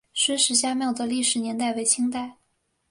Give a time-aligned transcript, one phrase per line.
[0.15, 2.37] 孙氏家庙的历史年代为清代。